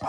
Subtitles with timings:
[0.00, 0.06] ス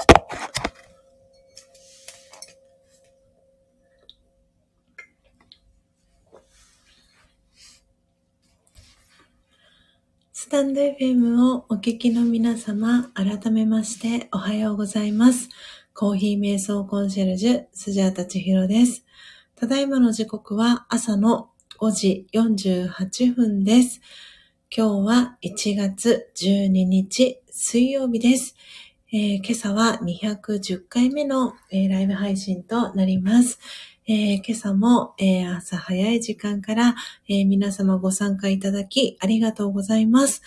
[10.49, 15.49] タンド FM をお聞きの皆様、改めましておはようございます。
[15.93, 19.03] コーヒー瞑想コンシェルジュ、スジャータチヒロです。
[19.57, 21.49] ただいまの時刻は朝の
[21.81, 23.99] 5時48分です。
[24.73, 28.55] 今日は1月12日水曜日です。
[29.13, 33.59] えー、今朝は210回目の、えー、ライブ配信となります。
[34.07, 36.95] えー、今朝も、えー、朝早い時間から、
[37.27, 40.41] えー、皆様ご参加いただきありがとうございます。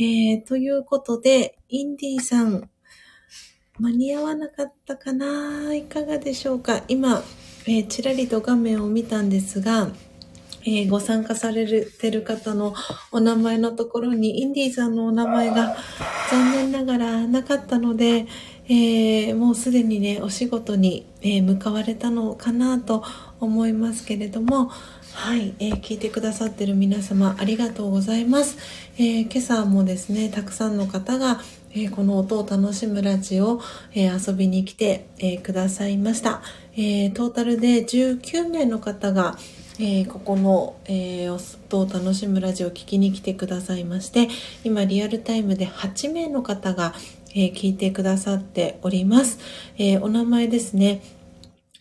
[0.00, 2.68] えということで、インディーさん、
[3.78, 5.72] 間に合わなかったかな？
[5.72, 6.82] いかがでしょうか？
[6.88, 7.22] 今、
[7.68, 9.90] えちらりと画面を見たんですが、
[10.64, 12.74] えー、ご参加されてる方の
[13.10, 15.76] お名前のところにインディーさんのお名前が
[16.30, 18.26] 残念ながらなかったので、
[18.68, 23.04] えー、もうすでにねお仕事に、えー、向かわれたのかなと
[23.40, 24.70] 思いますけれども
[25.14, 28.56] はい、えー、聞いてくださってる皆様ありがとうございます、
[28.98, 31.38] え今朝もですねたくさんの方が、
[31.74, 33.60] えこの音を楽しむラジオ、
[33.94, 36.40] え遊びに来て、えくださいました、
[36.78, 39.36] えトータルで19名の方が
[39.84, 44.28] えー、ここの、えー、音を楽しむラジオを聞きに来てくださいまして
[44.62, 46.94] 今リアルタイムで8名の方が、
[47.34, 49.40] えー、聞いてくださっております、
[49.76, 51.02] えお名前ですね。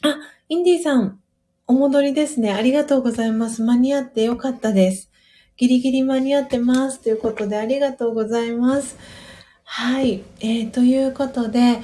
[0.02, 0.18] あ
[0.50, 1.20] インディさん
[1.68, 2.52] お戻りですね。
[2.52, 3.62] ありがとうございます。
[3.62, 5.12] 間に合ってよかったです。
[5.56, 7.02] ギリギリ間に合ってます。
[7.02, 8.98] ということでありがとうございます。
[9.64, 11.82] はい、えー、ということで、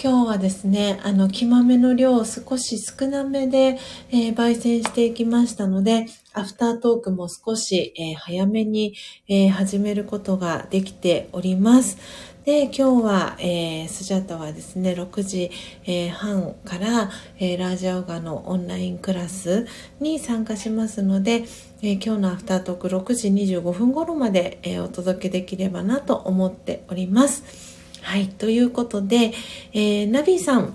[0.00, 3.78] 今日はですね、あの、木豆の量を少し少なめで、
[4.12, 8.94] えー、焙煎していきましたので、アフタートークも少し、えー、早めに、
[9.26, 11.98] えー、始めることができております。
[12.44, 15.50] で、今日は、えー、スジャタはですね、6時、
[15.84, 19.66] えー、半から、えー、ラージャオガのオンラインクラス
[19.98, 21.44] に参加しますので、
[21.82, 27.67] え今日のアフタートーク6時25分頃まで、えお届けできればなと思っております。
[28.08, 28.28] はい。
[28.28, 29.34] ということで、
[29.74, 30.74] えー、ナビさん、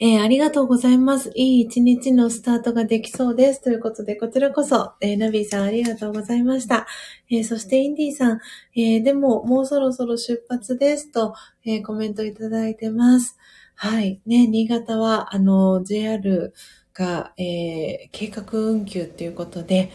[0.00, 1.30] えー、ありがとうございます。
[1.34, 3.60] いい一日のスタートができそうです。
[3.60, 6.86] ということで、こちらこそ、えー、ナビーさんありがとうございました。
[7.30, 8.40] えー、そして、インディーさん、
[8.74, 11.34] えー、でも、もうそろそろ出発ですと、
[11.66, 13.36] えー、コメントいただいてます。
[13.74, 14.22] はい。
[14.24, 16.54] ね、新潟は、あの、JR
[16.94, 19.92] が、えー、計画運休っていうことで、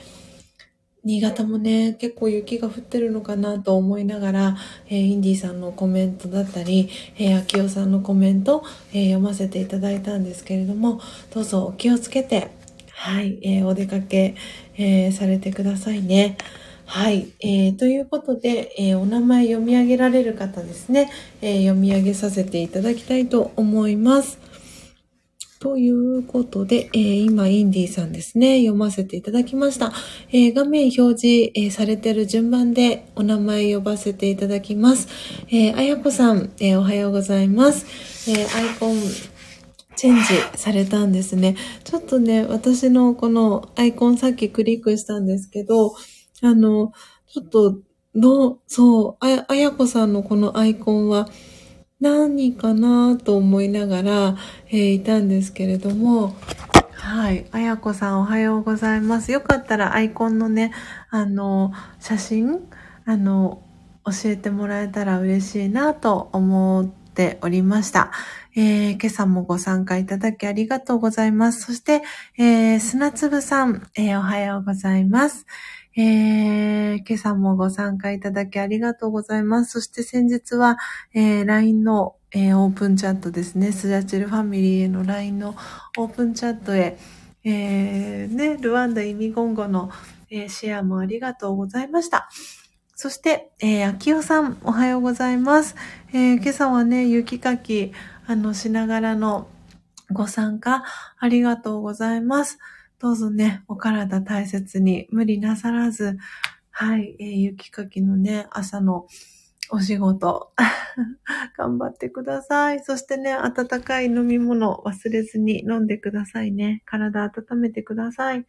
[1.04, 11.02] 新潟もね、結構雪が降ってるのかなと思いながら、えー、インディさんのコメントだったり、えー、秋代さんのコメント、えー、読ませていただいたんですけれども、
[11.34, 12.52] どうぞお気をつけて、
[12.92, 14.36] はい、えー、お出かけ、
[14.78, 16.38] えー、されてくださいね。
[16.86, 21.10] はい、えー、ということで、えー、お名前読み上げられる方ですね、
[21.42, 24.51] えー、読み上げさせていただきたいと思います。
[25.62, 29.94] ということで、えー、今、インディーさんですね、読ませていただきました。
[30.32, 35.08] えー、画面表示、えー、されてる順番でお名前呼ばせていただきます。
[35.52, 37.86] え、あやこさん、えおはようございます。
[38.28, 38.98] えアイコン、
[39.96, 40.24] チェンジ
[40.58, 41.56] されたんですね。
[41.84, 45.94] ちょっとね、私のこのアイコンさっきクリックしたんですけど、
[46.42, 46.92] あの、
[47.28, 47.78] ちょっと、
[48.16, 51.30] どう、そう、あやこさんのこのアイコンは、
[52.02, 54.38] 何かなと思いながら、
[54.70, 56.36] えー、いたんですけれども、
[56.94, 57.46] はい。
[57.52, 59.32] あやこさんおはようございます。
[59.32, 60.72] よかったらアイコンのね、
[61.10, 62.60] あの、写真、
[63.06, 63.62] あの、
[64.06, 68.12] 教えてもらえたら嬉しいなと思っておりました。
[68.56, 71.62] えー、今朝もご参加いただきありがとうございます。
[71.62, 72.02] そして、
[72.38, 75.46] えー、砂粒さん、えー、おはようございます。
[75.96, 79.72] えー、今朝もご参加いただきありがとうございます。
[79.72, 80.78] そして先日は、
[81.14, 83.74] えー、LINE の、えー、オープンチャットですね。
[83.74, 85.56] スジャチルファミリーへの LINE の
[85.98, 86.98] オープンチャットへ、
[87.44, 89.92] えー、ね、ルワンダイミゴンゴの、
[90.30, 92.30] えー、シェアもありがとうございました。
[92.96, 95.76] そして、えー、秋代さん、おはようございます。
[96.14, 97.92] えー、今朝はね、雪かき、
[98.28, 99.48] あの、しながらの
[100.10, 100.84] ご参加、
[101.18, 102.60] ありがとうございます。
[103.02, 106.20] どうぞね、お体大切に無理なさらず、
[106.70, 109.08] はい、えー、雪かきのね、朝の
[109.72, 110.54] お仕事、
[111.58, 112.84] 頑張ってください。
[112.84, 116.84] そしてね、温かい飲み物忘れずに飲んでくださいね。
[116.86, 118.46] 体温めてください。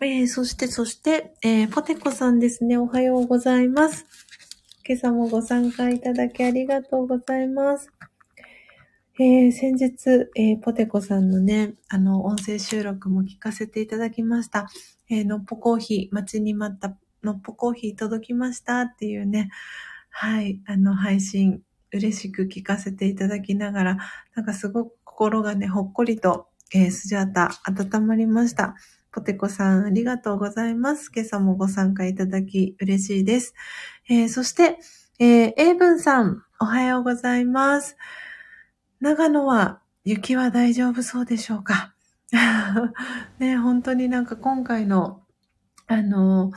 [0.00, 2.78] えー、そして、そして、えー、ポテコさんですね。
[2.78, 4.06] おはようございます。
[4.88, 7.92] 今朝もご参加いただきありがとうございます。
[9.18, 14.66] えー、先日、えー、ポテコさんのね、あの、音声収録も聞かせていただきました。
[15.08, 19.48] えー、のっぽコーヒー、待ちに待ったのっぽコーヒー届きましたっていうね、
[20.10, 21.62] はい、あの、配信、
[21.94, 23.98] 嬉しく聞かせていただきながら、
[24.34, 28.74] なんかすごく心がね、ほっこりと、えー、スジャータ、温まりました。
[29.12, 31.10] ポテコさん、ありがとうございます。
[31.10, 33.54] 今朝もご参加いただき嬉しいです。
[34.10, 34.78] えー、そして、
[35.18, 37.96] えー、エイブンさん、おはようございます。
[39.00, 41.94] 長野は雪は大丈夫そうでしょうか？
[43.38, 45.22] ね、本当になんか今回の、
[45.86, 46.52] あの、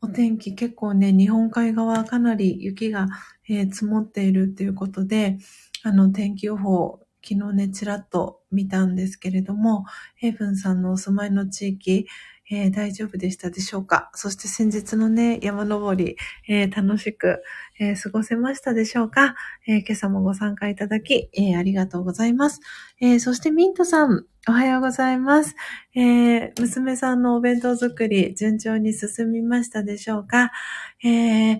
[0.00, 3.08] お天気結構ね、日本海側かなり雪が、
[3.48, 5.38] えー、積もっているっていうことで、
[5.82, 9.84] あの、天気予報昨日ね、ちらっと見たんですけれども、
[10.16, 12.06] ヘイブンさんのお住まいの地域、
[12.50, 14.10] えー、大丈夫でしたでしょうか？
[14.14, 16.16] そして先日のね、山登り、
[16.48, 17.42] えー、楽しく、
[17.78, 19.36] えー、過ごせましたでしょうか、
[19.66, 22.60] え今朝もご参加いただき、えありがとうございます。
[23.00, 25.54] えそしてミントさん、おはようございます。
[25.94, 30.50] え娘さんのお弁当作り、順調に進みましたでしょうか？
[31.04, 31.58] え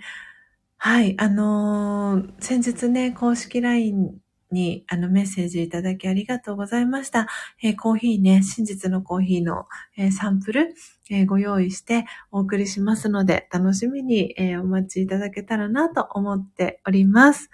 [0.83, 4.20] はい、あの先日ね、公式 LINE
[4.51, 7.27] にあのメッセージいただきありがとうございました。
[7.63, 10.75] えー、コーヒーね、真実のコーヒーの、えー、サンプル、
[11.11, 17.51] えー、ご用意してお送りしますので、楽しみに、えお待ちいただけたらなと思っております。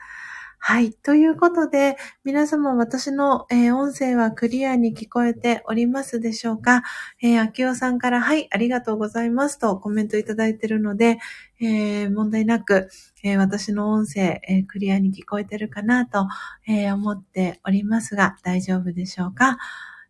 [0.69, 0.93] はい。
[0.95, 6.83] ということで、皆様私の、えー、音声はクリアに聞こえておりますでしょうか？
[7.23, 11.19] えー、秋代さんから、はい、ありがとうございますとコメントいただいているので、
[11.61, 12.89] えー、問題なく、
[13.23, 16.27] え私の音声、えクリアに聞こえてるかなと、
[16.67, 19.59] え思っておりますが、大丈夫でしょうか？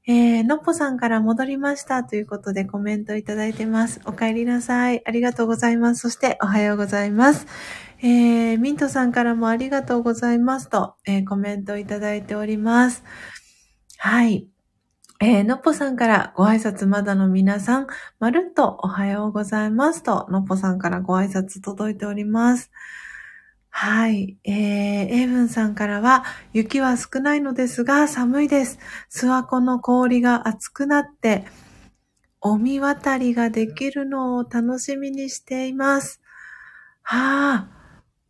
[0.08, 4.00] えー、のっぽさんから戻りましたということでコメントいただいてます。
[4.04, 5.02] お帰りなさい。
[5.04, 6.02] ありがとうございます。
[6.02, 7.48] そしておはようございます。
[7.98, 13.02] えー、ミントさんからもありがとうございますと、えー、コメントいただいております。
[13.98, 14.46] はい。
[15.18, 17.88] えー、のっぽさんからご挨拶まだの皆さん、
[18.20, 22.70] まるっとおはようございますと、のっぽさんからご挨拶届いております。
[23.78, 24.38] はい。
[24.42, 26.24] えー、エイブンさんからは、
[26.54, 28.78] 雪は少ないのですが寒いです。
[29.12, 31.44] 諏訪湖の氷が熱くなって、
[32.40, 36.22] お見渡りができるのを楽しみにしています。
[37.02, 37.68] はあ、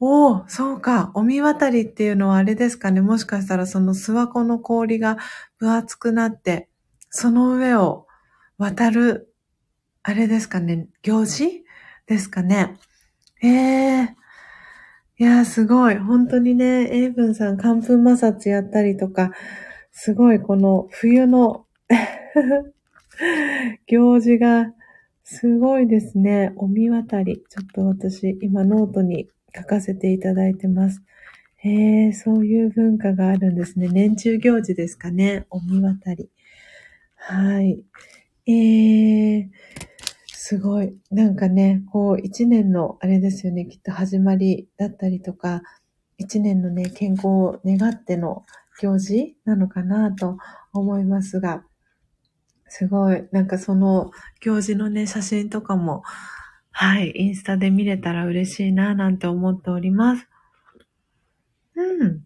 [0.00, 1.12] おお、そうか。
[1.14, 3.00] お見渡りっていうのはあれですかね。
[3.00, 5.16] もしかしたらその諏訪湖の氷が
[5.58, 6.68] 分厚くなって、
[7.08, 8.08] その上を
[8.58, 9.32] 渡る、
[10.02, 10.88] あれですかね。
[11.02, 11.62] 行事
[12.08, 12.76] ですかね。
[13.40, 14.25] ええー、
[15.18, 15.96] いやすごい。
[15.96, 19.32] 本当にね、エイブンさん、寒風摩擦やったりとか、
[19.90, 21.64] すごいこの冬の
[23.86, 24.74] 行事が
[25.24, 26.52] すごいですね。
[26.56, 27.42] お見渡り。
[27.48, 31.02] ちょっと私、今ノートに書かせていただいてます。
[31.56, 33.88] へえ、そういう文化があるんですね。
[33.88, 35.46] 年中行事ですかね。
[35.48, 36.28] お見渡り。
[37.16, 37.82] はい。
[38.46, 39.48] えー、
[40.48, 40.96] すごい。
[41.10, 45.60] なんかね、こう、一年の、あれですよね、きっと始まりだったりとか、
[46.18, 48.44] 一年のね、健康を願っての
[48.80, 50.38] 行事なのかなと
[50.72, 51.64] 思いますが、
[52.68, 53.26] すごい。
[53.32, 56.04] なんかその行事のね、写真とかも、
[56.70, 60.28] はい、インスタで見れたら嬉しいな、なんて思っております。
[61.74, 62.22] うん。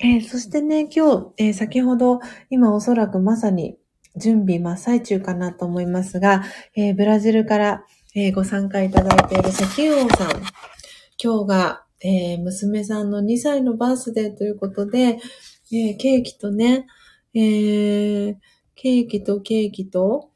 [0.00, 2.18] えー、そしてね、今日、えー、先ほど、
[2.50, 3.78] 今おそらくまさに
[4.16, 6.42] 準備真っ最中かなと思いますが、
[6.74, 7.84] えー、ブラジルから、
[8.14, 10.42] えご参加いただいている石油王さん。
[11.22, 15.18] 今日が、え娘さんの2歳のバースデーということで、
[15.72, 16.86] えケーキとね、
[17.34, 18.36] え
[18.74, 20.30] ケーキとケーキと、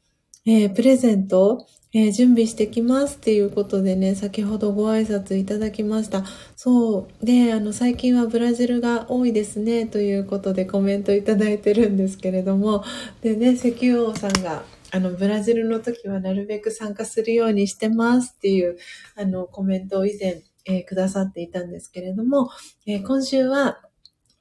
[0.47, 6.25] えプレゼント、えー、準備してきますっていうことでね、先ほどご挨拶いただきました。
[6.55, 7.25] そう。
[7.25, 12.83] で、あの、最近はブラジルが多いですね、ということでコメントいただいてるんですけれども、
[13.21, 18.77] でね、石油王さんが、あの、ブラジルの時はなるべく参加するようにしてますっていう、
[19.15, 22.49] あの、コメントを以前、えー、くださっていたんですけれども、
[22.85, 23.79] えー、今週は、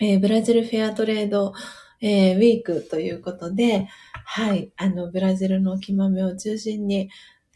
[0.00, 1.54] え、ブラジルフェアトレード、
[2.02, 3.88] えウィークということで、
[4.26, 7.08] はい、あの、ブラジルの木豆を中心に、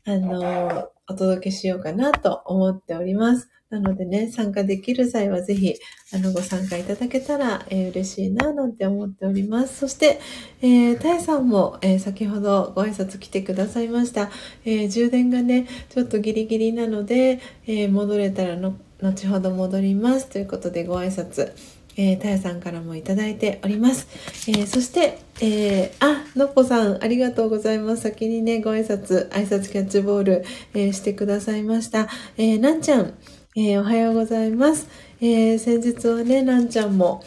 [0.07, 3.49] あの、お届けしようかなと思っております。
[3.71, 5.75] なのでね、参加できる際はぜひ、
[6.13, 9.77] あの、ご参加いただけたら、えー、嬉しいな、なんて思っております。
[9.79, 10.19] そして、
[10.61, 14.29] えー、タイさんも、えー、先ほどご挨拶来てくださいました。
[14.65, 17.39] えー、充電がね、ちょっとギリギリなので、
[17.69, 20.29] えー、戻れたらの、後ほど戻ります。
[20.29, 21.53] ということでご挨拶、
[22.01, 24.09] えー、たやさんからもいただいております。
[24.49, 28.03] えー、そして、えー、あ、のっぽさん、ありがとうございます。
[28.05, 32.09] 先にね、ご挨拶、挨拶キャッチボール、えー、してくださいました。
[32.39, 33.13] えー、なんちゃん、
[33.55, 34.89] えー、おはようございます。
[35.21, 37.23] えー、先日はね、なんちゃんも、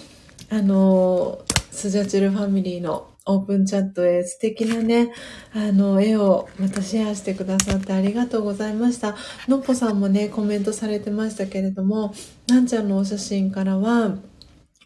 [0.50, 5.12] あのー、スジャチルファミリーのオープンチャットへ素敵なね、
[5.54, 9.16] あの、絵をまたシェアしてくださってありがとうございました。
[9.48, 12.16] のっぽさんもね、コメントされてましたけれども、
[12.48, 14.18] なんちゃんのお写真からは、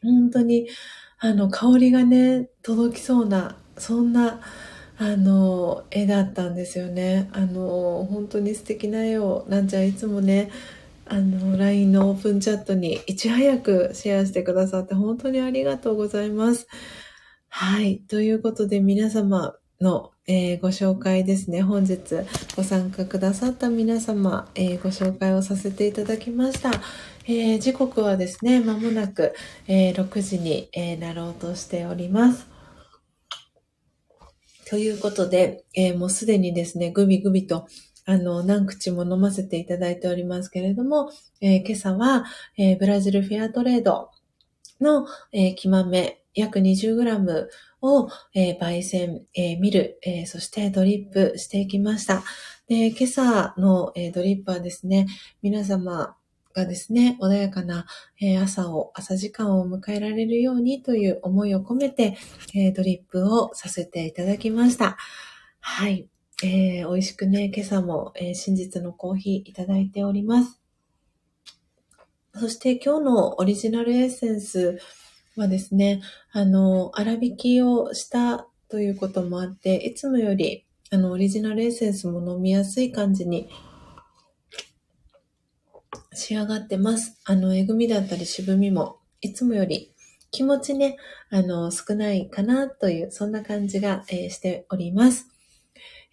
[0.04, 0.68] 本当に、
[1.20, 4.41] あの、香りがね、届きそうな、そんな、
[5.00, 7.30] あの、絵だったんですよね。
[7.34, 10.50] あの、本当に素敵な絵を、なんちゃんいつもね、
[11.06, 16.68] あの、LINE のオープンチャットにいち早くシェアしてくださって本当にありがとうございます。
[17.50, 18.00] はい。
[18.00, 21.62] ということで皆様の、えー、ご紹介ですね。
[21.62, 22.00] 本日
[22.56, 26.72] ご参加くださった皆様、えー、ご紹介をさせていただきました。
[27.30, 29.34] えー、時刻はですね、まもなく、
[29.68, 32.48] え6時に、えなろうとしております。
[34.70, 37.68] ということで、えもうすでにですね、ぐびぐびと
[38.06, 41.12] あの、何口も飲ませていただいておりますけれども、
[41.42, 42.24] え、今朝は、
[42.58, 44.10] え、ブラジルフェアトレード
[44.80, 47.48] の、えー、木豆約 20g
[47.82, 52.24] を、えー、焙煎、えー、見る、えー、そしてドリップしていきました。
[52.70, 55.08] で、今朝の、えー、ドリップはですね、
[55.42, 56.16] 皆様
[56.58, 57.86] がですね、穏やかな、
[58.20, 62.18] え、朝を、朝時間を迎えられるようにという思いを込めて、
[62.55, 64.97] え、ドリップをさせていただきました。
[65.60, 66.08] はい。
[66.43, 70.60] えー、美味しくね、今朝も、えー、真実のコーヒーいただいております。
[72.34, 74.80] そして今日のオリジナルエッセンス
[75.36, 76.01] はですね、
[76.32, 83.49] あの、粗挽きをしたということもあって、いつもより、あの、オリジナルエッセンスも飲みやすい感じに
[86.14, 87.20] 仕上がってます。
[87.26, 89.93] あの、えぐみだったり渋みも、いつもより
[90.32, 90.98] 気持ちね、
[91.30, 95.28] あの、少ないかなという、そんな感じが、えー、しております。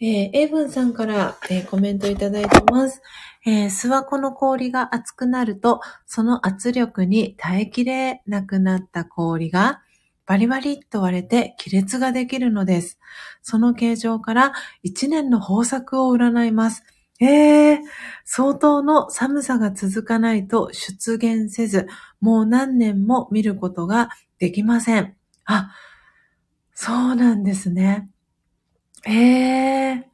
[0.00, 3.00] えー、エイブンさんから、えー、コメントいただいてます。
[3.46, 9.82] えー、諏訪湖の氷が熱くなると、その圧力に耐えきれなくなった氷が、
[10.26, 12.98] バリバリっと割れて亀裂ができるのです。
[13.42, 16.82] その形状から一年の豊作を占います。
[17.24, 17.78] えー、
[18.24, 21.86] 相当の寒さが続かないと出現せず、
[22.20, 25.16] もう何年も見ることができません。
[25.44, 25.72] あ、
[26.74, 28.10] そうなんですね。
[29.06, 29.12] え
[29.92, 30.10] え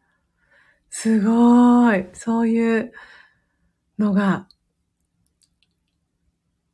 [0.90, 2.06] すごい。
[2.12, 2.92] そういう
[3.98, 4.48] のが、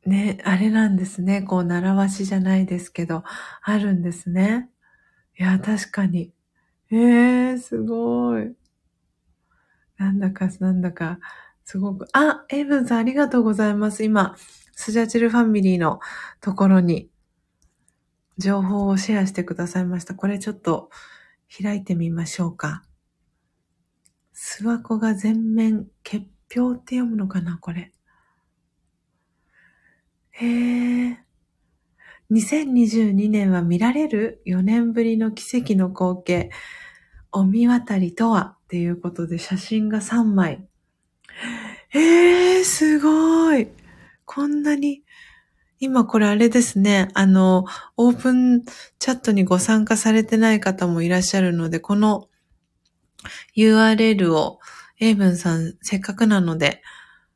[0.05, 1.41] ね、あれなんですね。
[1.41, 3.23] こう、習わしじゃないですけど、
[3.61, 4.69] あるんですね。
[5.39, 6.33] いや、確かに。
[6.91, 8.55] ええすごい。
[9.97, 11.19] なんだか、なんだか、
[11.63, 12.07] すごく。
[12.13, 14.03] あ、エイブンさんありがとうございます。
[14.03, 14.35] 今、
[14.73, 15.99] スジャチルファミリーの
[16.39, 17.09] ところに、
[18.37, 20.13] 情報をシェアしてくださいました。
[20.13, 20.89] これちょっと、
[21.63, 22.83] 開いてみましょうか。
[24.35, 27.91] 諏訪湖が全面結氷って読むのかなこれ。
[30.31, 31.19] へえ。
[32.29, 36.51] 2022年は見られる？4年ぶりの奇跡の光景。
[37.31, 38.56] お見渡りとは？
[38.67, 40.67] っていうことで写真が3枚。
[41.93, 43.69] えー、すごい。
[44.25, 45.03] こんなに
[45.79, 47.07] 今これあれですね。
[47.13, 47.63] あの、
[47.95, 48.65] オープン
[48.99, 52.27] チャットにご参加されてない方もいらっしゃるので、この
[53.55, 54.59] URL を
[54.99, 56.81] エイブンさんせっかくなので、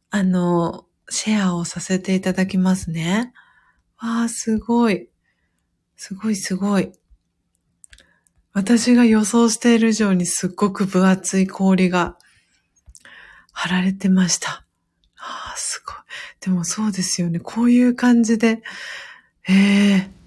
[0.09, 3.31] あの、シェアをさせていただきますね。
[4.01, 5.07] わあ、すごい。
[5.95, 6.91] すごいすごい。
[8.53, 12.17] 私が予想している以上にすっごく分厚い氷が
[13.53, 14.65] 貼られてました。
[15.17, 15.95] ああ、すごい。
[16.41, 17.39] でもそうですよね。
[17.39, 18.61] こういう感じで、
[19.47, 20.21] ええ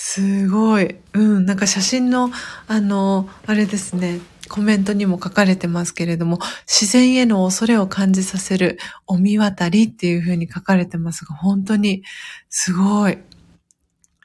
[0.00, 0.94] すごい。
[1.12, 2.30] うん、なんか写真の、
[2.68, 4.20] あの、あれですね。
[4.48, 12.04] コメントにも書かれてますけれども、自然への恐れを感じさせるお見渡りっていう風に書かれてますが、本当に
[12.48, 13.18] すごい。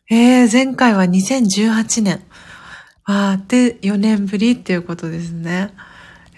[0.09, 2.23] えー、前回は2018年。
[3.05, 5.73] あー、で、4年ぶりっていうことですね。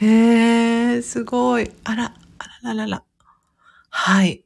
[0.02, 1.72] えー、すごい。
[1.84, 2.06] あら、
[2.40, 3.04] あらららら。
[3.90, 4.44] はい。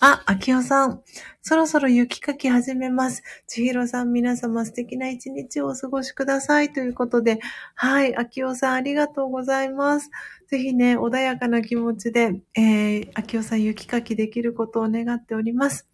[0.00, 1.02] あ、秋代さん。
[1.42, 3.22] そろそろ雪かき始めます。
[3.46, 6.72] 千尋さん、皆様素敵な一日をお過ごしください。
[6.72, 7.40] ということで、
[7.74, 10.10] はい、秋代さんありがとうございます。
[10.48, 15.87] ぜひね、穏やかな気持ちで、えー、秋代さん雪かきできることを願っております。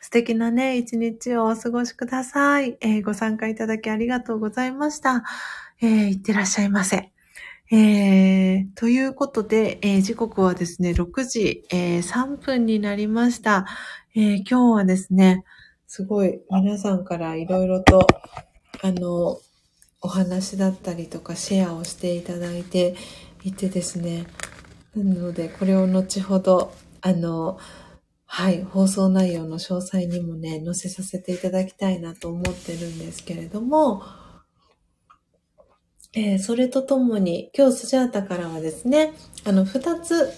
[0.00, 2.76] 素敵なね、一日をお過ごしください。
[2.80, 5.24] えー、ご参加いただきありがとうございました。
[5.80, 7.10] えー、いってらっしゃいませ。
[7.70, 13.66] えー、ということで、えー、時刻はですね、6時、えー、3分になりました、
[14.14, 15.44] え、今日はですね、
[15.86, 18.06] すごい皆さんからいろいろと、
[18.82, 19.38] あの、
[20.00, 22.94] お話だったりとかシェアをしていただいて
[23.42, 24.26] いてですね、
[24.94, 27.58] なので、これを後ほど、あの、
[28.36, 34.02] はい、放送内容の詳細にもね、載せさせていただきたいなと思ってるんですけれども、
[36.14, 39.12] えー、それとともに、今日スジャータからはですね、
[39.44, 40.32] あの、二つ、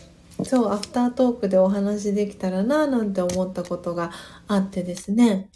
[0.44, 4.10] そう、アフタートークでお話できたらな、なんて思ったことが
[4.46, 5.48] あってですね。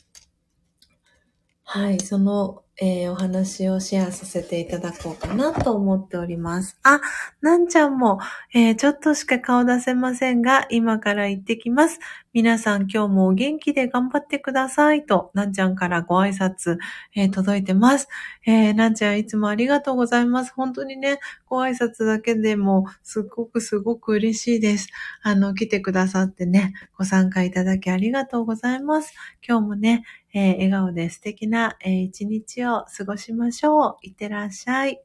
[1.65, 6.79] はい、そのえー、お話をシェアさせていただこうかなと思っております。
[6.83, 7.03] あ、
[7.43, 8.19] なんちゃんも、
[8.55, 12.01] えー、ちょっとしか顔出せませんが、今から行ってきます。
[12.33, 16.79] 皆さん今日もお元気で頑張ってくださいと、なんちゃんからご挨拶、
[17.17, 18.07] えー、届いてます。
[18.47, 20.53] えー、なんちゃんいつもありがとうございます。
[20.55, 24.91] 本当にね、ご挨拶だけでもすっごくすごく嬉しいです。
[25.23, 29.13] あの、来てくださってね、ご参加いただきありがとうございます。
[29.47, 33.97] 今日もね、えー、笑顔で素敵な、えー、一日を過ごしましょう。
[34.03, 35.01] いってらっしゃい。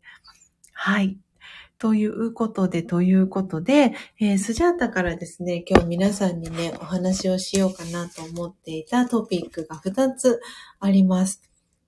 [0.73, 1.24] はい。
[1.77, 10.39] ということで、ということで、えー、スジャータからですね、今日皆さんにね、お話をしようかなと思っていたトピックが2つ
[10.79, 11.41] あります。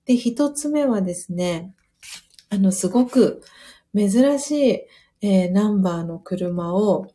[0.04, 1.74] で、1つ目はですね、
[2.50, 3.42] あの、すごく
[3.94, 4.80] 珍しい、
[5.20, 7.08] えー、ナンバーの車を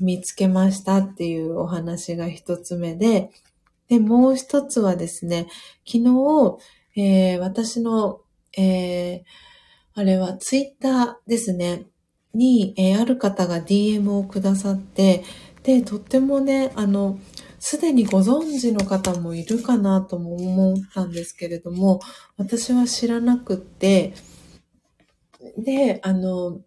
[0.00, 3.30] 見つけましたっていうお話が1つ目で、
[3.88, 5.46] で、もう一つはですね、
[5.86, 6.58] 昨日、
[6.96, 8.20] えー、私の、
[8.56, 9.22] えー、
[9.94, 11.86] あれはツイッターですね、
[12.36, 15.24] に、えー、ある方が DM をくださって、
[15.62, 17.18] で、とってもね、あの、
[17.58, 22.00] すでにご存知の方もいるかなとも思ったんですけれども、
[22.36, 24.14] 私は知らなくって、
[25.58, 26.60] で、あの、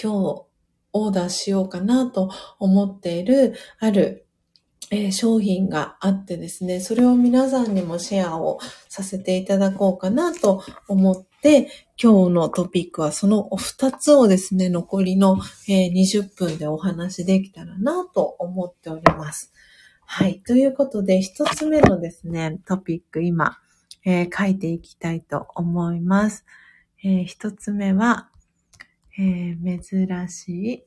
[0.00, 0.46] 今日
[0.92, 4.26] オーダーしようかなと思っている、ある
[4.90, 11.68] えー、商品があってですね、それを皆さんにもシェアをさせていただこうかなと思って、
[12.00, 15.36] 今日のトピックはそのお二つをですね、残りの、
[15.68, 19.52] 20分でお話しできたらなと思っております。
[20.04, 20.40] はい。
[20.40, 23.58] ということで、一つ目のですね、トピック今、
[24.04, 26.44] えー、書いていきたいと思います。
[27.02, 28.28] えー、一つ目は、
[29.18, 30.84] えー、珍しい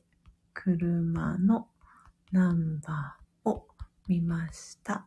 [0.54, 1.68] 車の
[2.32, 3.66] ナンバーを。
[4.10, 5.06] 見ました。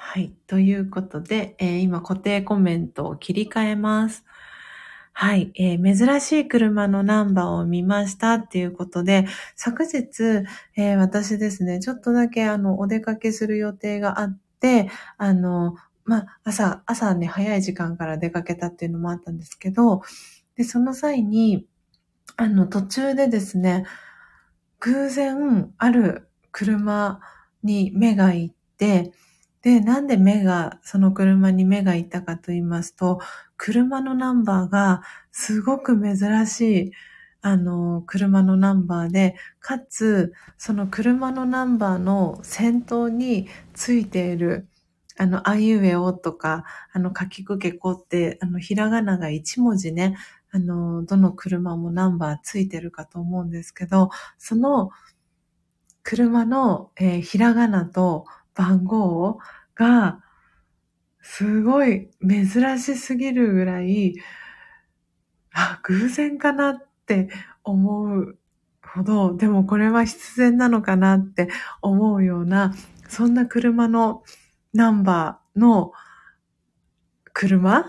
[0.00, 0.32] はい。
[0.46, 4.24] ということで、えー、今固定コメントを切り替えます。
[5.12, 9.26] はい、えー、珍しい車のナンバーを見ましたっていうことで、
[9.56, 10.44] 昨日、
[10.76, 14.88] えー、私ですね、ちょっとだけあの、お出かけする予定があって、
[15.18, 20.02] あの、まあ、朝、朝ね、早い時間から出かけたっていうのもあったんですけど、
[20.54, 21.66] で、その際に、
[22.36, 23.84] あの、途中でですね、
[24.78, 27.20] 偶然、ある車
[27.64, 29.12] に目が行って、
[29.62, 33.20] で、なんで目が、その車に目が行ったかと言いますと、
[33.56, 35.02] 車のナンバーが
[35.32, 36.92] すごく珍しい、
[37.42, 44.68] あの、車のナンバーで、かつ、その車のナンバーの先頭についている、
[45.18, 50.16] あの、あいうえおとか、あの、かきくけこって、あの、ひらがなが一文字ね、
[50.52, 54.90] あの、どの車もナンバーついてるかと思うんですけど、その、
[56.02, 58.24] 車の、えー、ひらがなと
[58.58, 59.38] 番号
[59.76, 60.20] が、
[61.22, 64.16] すごい珍しすぎるぐらい、
[65.52, 67.28] あ、偶然かなって
[67.62, 68.36] 思う
[68.82, 71.48] ほど、でもこれは必然なのかなって
[71.80, 72.74] 思うような、
[73.08, 74.24] そんな車の
[74.74, 75.92] ナンバーの
[77.32, 77.84] 車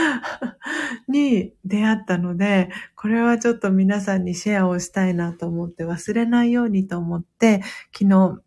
[1.08, 7.62] に出会ったので、これはちょっと皆さんにシェアをしたいなと思って忘れないようにと思って、
[7.96, 8.42] 昨日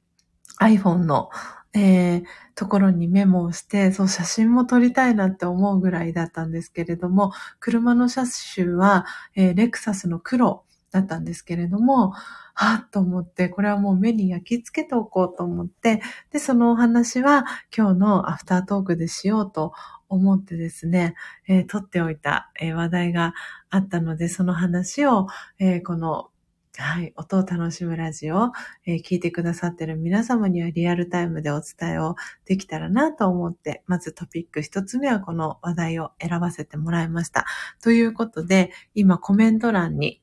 [0.59, 1.29] iPhone の、
[1.73, 2.23] えー、
[2.55, 8.23] ところにメモをして、そう写真も撮りたいなって思うぐらいだったんですけれども、車の車
[8.55, 9.05] 種は、
[9.35, 12.13] えー、レクサスの黒だったんですけれども、
[12.55, 16.01] はぁと思って、これはもう目に焼き付けておこうと思って、
[16.31, 19.73] で、そのお話は今日のアフタートークでしようと
[20.07, 21.15] 思ってですね、
[21.47, 23.33] えー、取っておいた、えー、話題が
[23.71, 25.27] あったので、その話を、
[25.57, 26.29] えー、この
[26.75, 27.13] はい。
[27.17, 28.51] 音を楽しむラジオ、
[28.87, 37.45] えー、聞いてくださってる皆様にはリアルタイムでお伝えをできたらなと思って、まずトピック一つ目はこの話題を選ばせてもらいました。
[37.83, 40.19] ということで、今コメント欄に、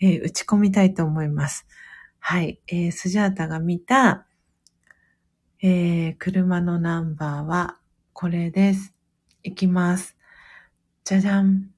[0.00, 1.66] えー、打ち込みたいと思います。
[2.20, 2.60] はい。
[2.68, 4.26] えー、スジャータが見た、
[5.60, 7.76] えー、車のナンバーは
[8.12, 8.94] これです。
[9.42, 10.16] いきます。
[11.04, 11.70] じゃじゃん。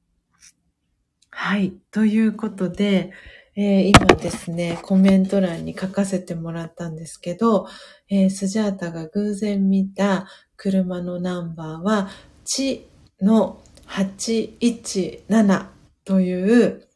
[1.31, 1.73] はい。
[1.91, 3.13] ということで、
[3.57, 7.67] えー、今ですね、コメント欄に書かせてもらったんですけど、
[8.09, 12.09] えー、スジャータが偶然見た車のナンバーは、
[12.45, 12.87] 地
[13.21, 15.67] の817
[16.05, 16.89] という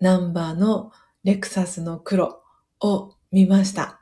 [0.00, 0.92] ナンバーの
[1.24, 2.40] レクサスの黒
[2.80, 4.00] を見ました。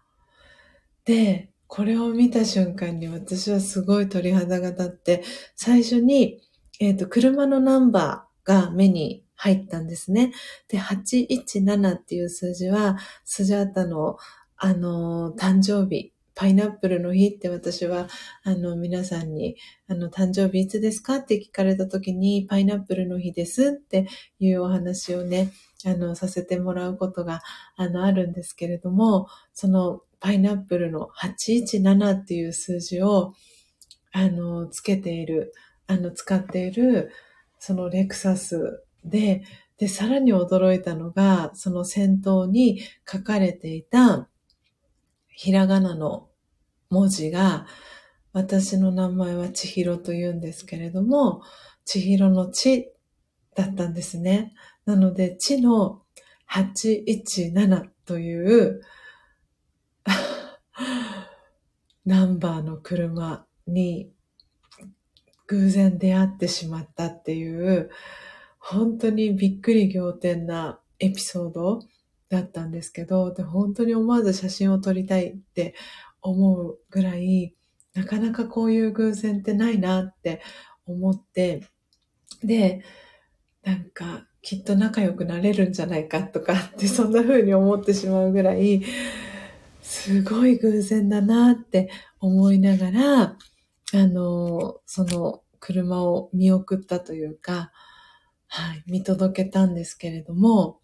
[1.04, 5.24] で、これを見た瞬間に私はすごい鳥肌が立って、
[5.56, 6.40] 最初に、
[6.80, 10.32] えっ、ー、と、車のナンバーが目に入ったんですね。
[10.68, 14.18] で、817っていう数字は、スジャータの、
[14.58, 18.08] あの、誕生日、パイナップルの日って私は、
[18.44, 19.56] あの、皆さんに、
[19.88, 21.16] あの、誕生日いつですか？
[21.16, 24.08] って聞かれた時に、パイナップルの日ですって
[24.40, 25.52] いうお話をね、
[25.86, 27.40] あの、させてもらうことが、
[27.76, 33.32] あの、あるんですけれども、その、パイナップルの817っていう数字を、
[34.12, 35.54] あの、つけている、
[35.86, 37.10] あの、使っている、
[37.58, 39.42] そのレクサスで、
[39.78, 44.28] で、さらに驚いたのが、その先頭に書かれていた、
[45.28, 46.28] ひらがなの
[46.90, 47.66] 文字が、
[48.32, 51.42] 私の名前は千尋と言うんですけれども、
[51.84, 52.92] 千尋の地
[53.56, 54.52] だったんですね。
[54.84, 56.02] なので、地の
[56.50, 58.82] 817という
[62.04, 64.12] ナンバーの車に
[65.46, 67.90] 偶然出会ってしまったっていう、
[68.70, 71.80] 本当にびっくり仰天なエピソード
[72.28, 75.74] だったんですけど、で本当に思わず写真を撮りたいって
[76.22, 77.54] 思うぐらい、
[77.94, 80.40] なかなかこういう偶然ってないなって
[80.86, 81.66] 思って、
[82.44, 82.82] で、
[83.64, 88.82] なんか、きっと仲良くなれるんじゃないかとかって、そんな風に思ってしまうぐらい、
[89.82, 91.90] すごい偶然だなって
[92.20, 93.36] 思いながら、あ
[94.06, 97.72] の、その車を見送ったというか、
[98.52, 100.80] はい、見届けたんですけれども、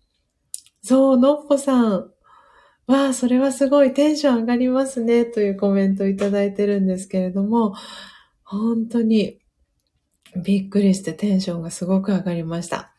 [0.83, 2.11] そう、のっぽさん、
[2.87, 7.75] わあ、それはすごいテンション上がりますね、というコメントをいただいてるんですけれども、
[8.45, 9.41] 本当に
[10.37, 12.93] びっくりしてテンションがすごく上がりました。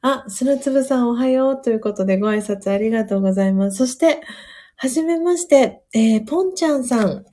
[0.00, 3.76] あ、砂粒さんおはようということでご挨拶ありがとうございます。
[3.76, 4.22] そして、
[4.76, 7.26] はじめまして、えー、ポンちゃんさん。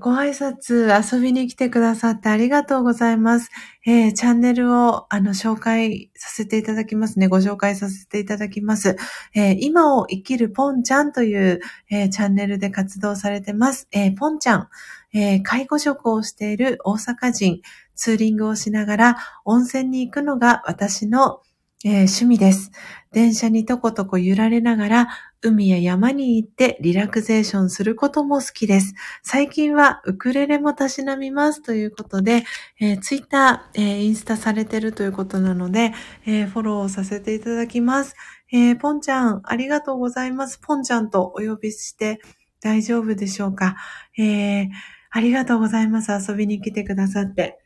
[0.00, 3.50] ご挨拶遊びに来てくださってありがとうございます。
[3.86, 7.28] えー、チャンネルをあの紹介させていただきますね。
[7.28, 8.96] ご紹介させていただきます。
[9.34, 11.60] えー、今を生きるポンちゃんという、
[11.90, 13.86] えー、チャンネルで活動されてます。
[13.92, 14.68] えポンちゃん、
[15.12, 17.60] え介護職をしている大阪人、
[17.94, 21.40] ツーリングをしながら温泉に行くのが私の、
[21.84, 22.72] え趣味です。
[23.12, 25.08] 電車にとことこ揺られながら
[25.42, 28.94] 海や山に行ってリラクゼーションすることも好きです。
[29.22, 32.44] 最近はウクレレもたしなみますということで、
[32.80, 35.92] えー、ツイッター、えー、インスタされてるということなので、
[36.26, 38.16] えー、フォローさせていただきます。
[38.50, 40.58] えー、ポンちゃん、ありがとうございます。
[40.58, 42.20] ポンちゃんとお呼びして
[42.60, 43.76] 大丈夫でしょうか？
[44.18, 44.68] えー、
[45.10, 46.10] ありがとうございます。
[46.10, 47.58] 遊びに来てくださって。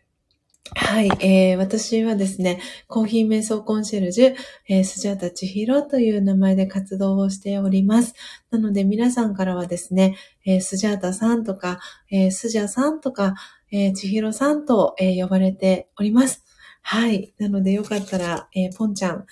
[0.74, 4.36] はい、えー、私はですね、コーヒー瞑想コンシェルジュ、
[4.68, 8.14] えー、スジャータチヒロという名前で活動をしております。
[8.50, 11.78] なので皆さんからはですね、えー、スジャータさんとか、
[12.10, 13.34] えー、スジャさんとか、
[13.70, 16.44] えー、チヒロさんと、えー、呼ばれております。
[16.82, 17.34] はい。
[17.38, 19.26] なのでよかったら、えー、ポンちゃん、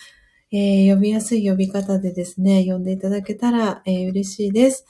[0.53, 4.87] えー、呼びやすい呼び方でですね、呼んでいただけたら、えー、嬉しいです。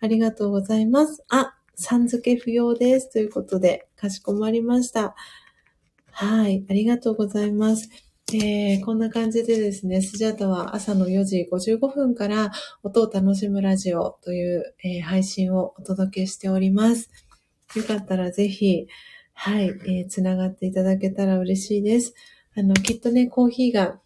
[0.00, 1.24] ありがとうございます。
[1.28, 3.10] あ、さん付け不要です。
[3.10, 5.14] ということで、かしこまりました。
[6.12, 7.88] はい、ありがとうございます。
[8.32, 17.10] えー、こんな感じでですね、スジャタは朝の4時55分から音を楽しむラジオという、えー、配信をお届けしております。
[17.74, 18.86] よかったらぜひ、
[19.34, 22.14] はい、えー、つながっていただけたら嬉しいです。
[22.56, 23.98] あの、きっとね、コーヒーが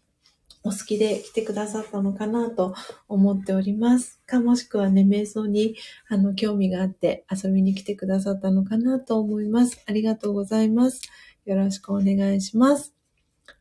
[0.63, 2.73] お好きで来てくださったのかなと
[3.07, 4.19] 思っております。
[4.25, 5.75] か、もしくはね、瞑想に、
[6.07, 9.83] あの、興味があって遊びに来てくださったのかなと思います。
[9.85, 11.01] ありがとうございます。
[11.45, 12.93] よろしくお願いします。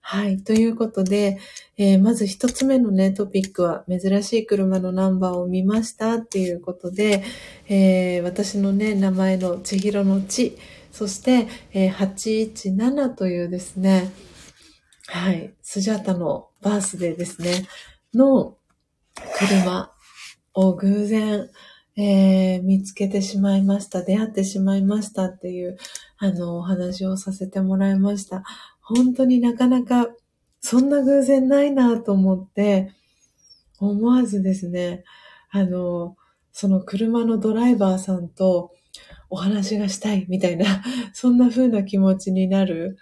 [0.01, 0.39] はい。
[0.39, 1.39] ということで、
[1.77, 7.25] えー、まず一つ目のね、トピックは、珍しい車のナンバーを見ましたっていうことで、
[7.69, 10.59] えー、私のね、名前の千尋の地、
[10.93, 14.13] そして、えー、817というですね、
[15.07, 17.67] はい、スジャータのバースデーですね、
[18.15, 18.57] の
[19.39, 19.93] 車
[20.55, 21.51] を偶然、
[21.97, 24.03] えー、見つけてしまいました。
[24.03, 25.77] 出会ってしまいましたっていう、
[26.19, 28.43] あの、お話をさせてもらいました。
[28.81, 30.09] 本当になかなか、
[30.61, 32.93] そんな偶然ないなと思って、
[33.79, 35.05] 思わずですね、
[35.51, 36.17] あの、
[36.53, 38.73] その車のドライバーさんと
[39.31, 42.97] お話がしたいみたいな、 そんな風な気持ちになる、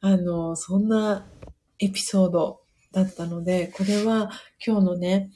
[0.00, 1.26] あの、そんな
[1.78, 2.60] エピソード
[2.92, 4.30] だったので、これは
[4.64, 5.30] 今日のね、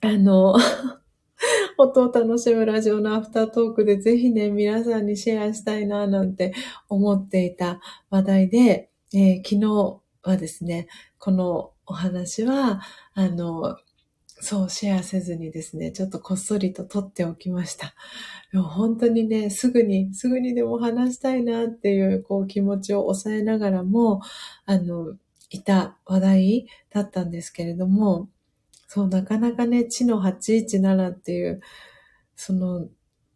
[0.00, 0.56] あの、
[1.78, 6.54] 音を楽しむラジオのアフタートークでぜひね、皆さんにシェアしたいな、なんて
[6.88, 10.88] 思っていた話題で、えー、昨日はですね、
[11.18, 12.82] このお話は、
[13.14, 13.76] あの、
[14.26, 17.94] そうシェアせずにですね、ちょっとこっそりと撮っておきました。
[18.52, 24.20] 本当にね、すぐに、すぐにでも話したいなっていう、こう気持ちを抑えながらも、
[24.66, 25.16] あの、
[25.50, 28.28] いた話題だったんですけれども、
[28.94, 31.62] そう、なかなかね、地の817っていう、
[32.36, 32.88] その、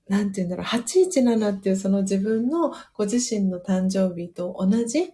[0.06, 5.12] なんて言うんだろう、817っていうその自分のご自身の誕生日と同じ、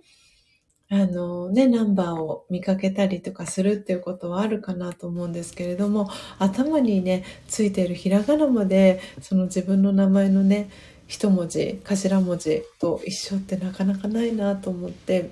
[0.90, 6.10] あのね、ナンバーを見かけたりとかするっていうことはあるかなと思うんですけれども、
[6.40, 10.70] 頭にね、ついてるひらがなまで、その自分の名前のね、
[11.06, 15.30] 一文字、頭文字と一緒ってなかなかないなと思って、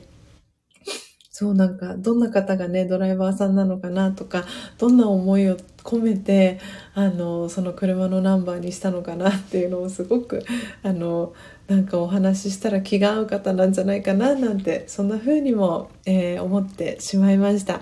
[1.40, 4.44] そうなんか、どんな方がね、ドライバーさんなのかなとか、
[4.76, 6.60] どんな思いを込めて、
[6.92, 10.44] あの、その車のナンバーにしたのかなっていうのをすごく、
[10.82, 11.32] あの、
[11.66, 17.80] なんかお話ししたら気が合う方なんじゃないかななんてそんな風にも、えー、思ってしまいました。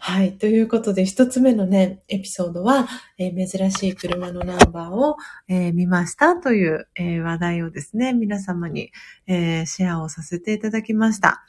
[0.00, 0.36] はい。
[0.36, 5.14] ということで、一つ目のね、エピソードは、えー、珍しい車のナンバーを、
[5.46, 8.90] えー、見ましたという、え話題をですね、皆様に、
[9.28, 11.44] えシェアをさせていただきました。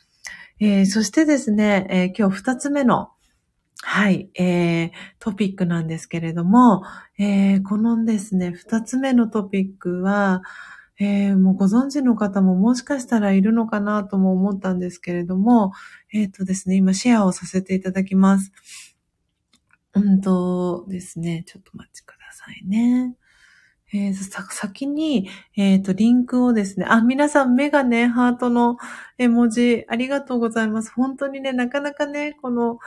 [0.59, 3.11] えそしてですね、え今日二つ目の、
[3.81, 6.83] はい、えー、トピックなんですけれども、
[7.17, 10.41] えー、このですね、二つ目のトピックは、
[10.99, 15.71] えー、もうご存知の方ももしかしたらいるのかなとも思ったんですけれども、
[16.13, 18.51] えっ、ー、とですね、今シェアをさせていただきます。
[19.93, 23.15] うんとですね、ちょっとお待ちくださいね。
[23.91, 28.77] えー、先に、えっ、ー、と、リンクをですね、あ、皆さん目がね、ハートの
[29.17, 30.91] 絵文字、ありがとうございます。
[30.93, 32.79] 本当にね、なかなかね、この、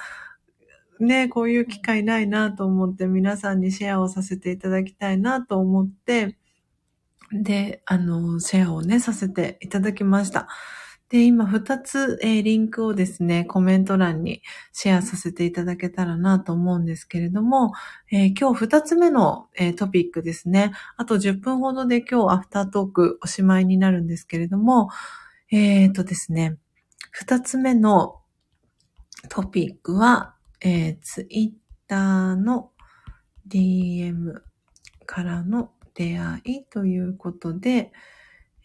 [1.00, 6.38] ね、こういう機会ないなと思って皆さんにシェアをさせていただきたいなと思って、
[7.32, 10.46] で、あの、シェアをね、させていただきました。
[11.12, 14.40] で、今二つ、えー、リンクをですね、コメント欄に
[14.72, 17.74] シェアさせていただけたらなと思うんですけれども、
[18.10, 20.72] えー、今日二つ目の、えー、トピックですね。
[20.97, 24.89] あと10分ほどで今日アフタートークおしまいになるんですけれども、
[25.51, 26.56] えっ、とですね、
[27.10, 28.22] 二つ目の
[29.28, 31.51] トピックは、えー、ツイッ
[31.89, 32.70] ターの
[33.48, 34.40] DM
[35.05, 37.93] からの出会いということで、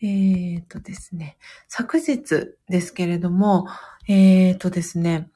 [0.02, 1.38] えー、とですね、
[1.68, 3.68] 昨日ですけれども、
[4.07, 5.30] えー、とですね、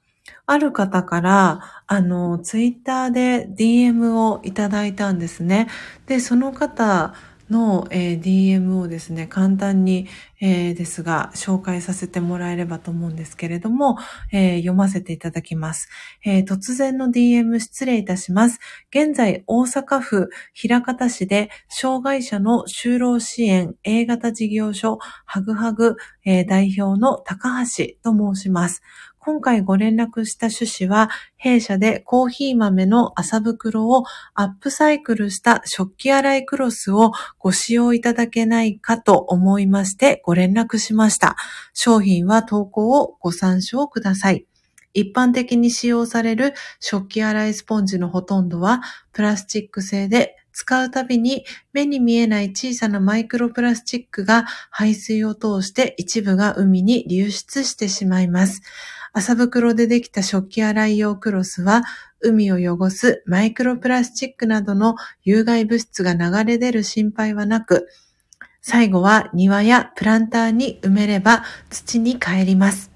[0.46, 5.68] ある方から、あの、ツイッターで DM をいただいたんですね。
[6.06, 7.14] で、その方
[7.52, 10.08] の、えー、DM をですね、簡単に、
[10.40, 13.98] えー、ですが、紹介させてもらえればと思うんですけれども、
[14.32, 15.90] えー、読ませていただきます、
[16.24, 18.60] え突然の DM 失礼いたします。
[18.90, 28.82] 現在、大阪府平方市で、障害者の就労支援 A 型事業所、ハグハグ、え代表の高橋と申します。
[29.24, 34.04] 今回ご連絡した趣旨は、弊社でコーヒー豆の麻袋を
[34.34, 41.36] アップサイクルした食器洗いクロスをご使用いただけないかと思いましてご連絡しました。
[41.76, 44.48] 商品は投稿をご参照ください。
[44.96, 48.82] 一般的に使用される食器洗いスポンジのほとんどは
[49.14, 58.64] プラスチック製で使うたびに目に見えない小さなマイクロプラスチックが排水を通して一部が海に流出してしまいます。
[59.14, 61.84] 麻袋でできた食器洗い用クロスは、
[62.22, 67.88] 海を汚すマイクロプラスチックなどの有害物質が流れ出る心配はなく、
[68.62, 72.92] 最後は庭やプランターに埋めれば土に帰ります。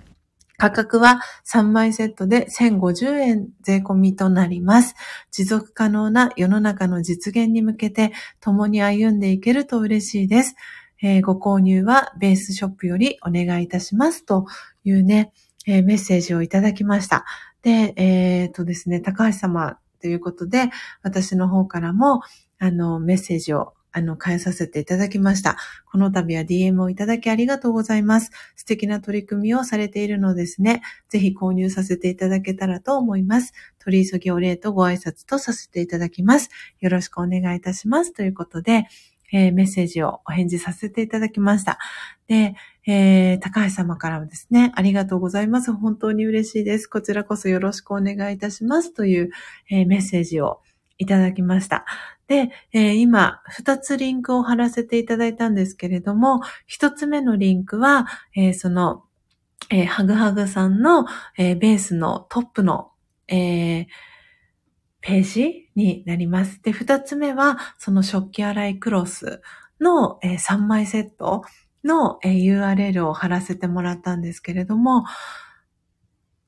[0.57, 1.19] 価格は
[1.51, 4.95] 3枚セットで1050円税込みとなります。
[5.31, 10.55] 持続可能な世の中の実現に向けて共に歩んでいけると嬉しいです。
[11.01, 14.45] えー、ご購入はベースショップよりお願いいたしますと
[14.85, 15.33] いうね、
[15.65, 17.25] えー、メッセージをいただきました。
[17.61, 20.69] で、えっ、ー、とですね、高橋様ということで、
[21.01, 22.21] 私の方からも、
[22.59, 25.55] あの、メッセージをあの、変えさせていただきました。
[25.89, 28.29] この度は DM をいただきありがとうございます。
[28.57, 30.81] 素敵な取り組みをされているのですね。
[31.07, 33.53] ぜひ購入させていただけたらと思います。
[33.79, 36.49] 取り急ぎお礼とご挨拶とさせていただきます。
[36.81, 38.11] よろしくお願いいたします。
[38.11, 38.85] ということで、
[39.31, 41.79] えー、メッセージをお返事させていただきました。
[42.27, 42.55] で、
[42.87, 45.73] えー、高橋様からもですね、ありがとうございます。
[45.73, 46.87] 本当に嬉しいです。
[46.87, 48.93] こちらこそよろしくお願いいたします。
[48.93, 49.31] という、
[49.69, 50.61] えー、メッセージを
[50.97, 51.85] いただきました。
[52.27, 59.03] で、えー、今、二つリンクを貼らせていただいたんですけれども、一つ目のリンクは、えー、その、
[59.69, 61.05] えー、ハグハグさんの、
[61.37, 62.91] えー、ベースのトップの、
[63.27, 63.87] えー、
[65.05, 66.59] ページになります。
[66.63, 69.39] で、二つ目は、その食器洗いクロス
[69.79, 71.43] の、えー、3枚セット
[71.83, 75.05] の、えー、URL を貼らせてもらったんですけれども、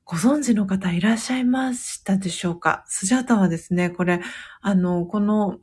[0.04, 2.84] ご存知の方いらっしゃいましたでしょうか？
[2.88, 4.20] スジャータはですね、これ、
[4.60, 5.58] あの、この、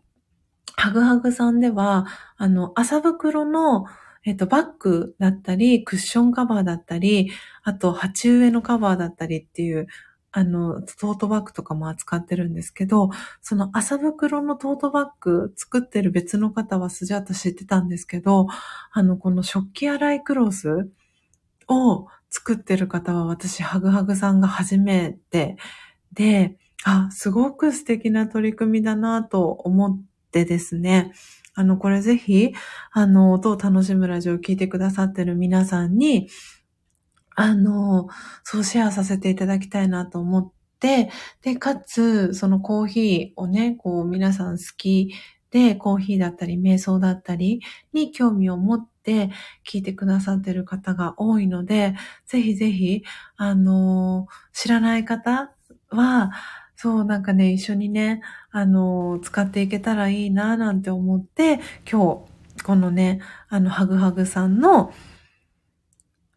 [0.77, 2.05] ハグハグさんでは、
[2.37, 3.85] あの、麻袋の、
[4.23, 7.29] えっと、バッグだったり、クッションカバーだったり、
[7.63, 9.87] あと、鉢植えのカバーだったりっていう、
[10.37, 13.09] あの、トートバッグとかも扱ってるんですけど、
[13.41, 18.47] その麻袋のトートバッグ作ってる別の方はスジャータ知ってたんですけど、
[18.91, 20.89] あの、この食器洗いクロス
[21.69, 25.55] を作ってる方は私、ハグハグさんが初めて
[26.13, 30.01] で、あ、すごく素敵な取り組みだなと思っ
[30.33, 31.13] てですね、
[31.53, 32.53] あの、これぜひ、
[32.91, 36.27] あの、音を楽しむラジオを聞いてくださってる皆さんに、
[37.35, 38.07] あの、
[38.43, 41.09] そうシェアさせていただきたいなと思って、
[41.41, 45.13] で、かつ、そのコーヒーをね、こう皆さん好き
[45.51, 47.61] で、コーヒーだったり、瞑想だったり
[47.93, 49.29] に興味を持って
[49.69, 51.95] 聞いてくださってる方が多いので、
[52.25, 53.03] ぜひぜひ、
[53.37, 55.53] あの、知らない方
[55.89, 56.31] は、
[56.77, 58.21] そう、なんかね、一緒にね、
[58.51, 61.59] あの、使っていけたらいいな、なんて思って、
[61.89, 62.25] 今
[62.57, 64.93] 日、このね、あの、ハグハグさんの、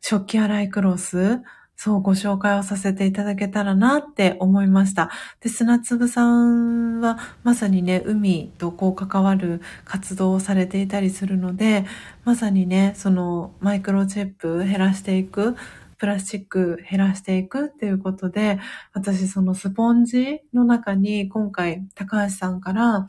[0.01, 1.41] 食器洗いクロス、
[1.81, 5.11] そう、ご紹介をさせていただけたらなって思いました。
[5.41, 11.85] で、砂粒さんはまさにね、海とこう関わる活動をされていたりするので、
[12.25, 15.55] まさにね、そのマイクロチップ減らしていく、
[15.99, 18.59] プラスチック減らしていくっていうことで、
[18.93, 23.07] 私そのスポンジの中に今回高橋さんから